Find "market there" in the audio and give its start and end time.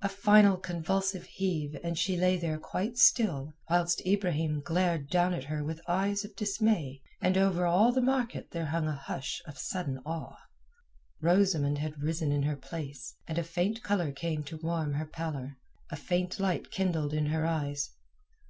8.00-8.64